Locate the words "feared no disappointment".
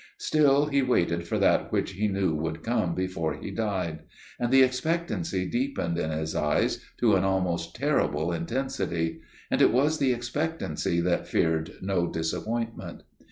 11.27-13.03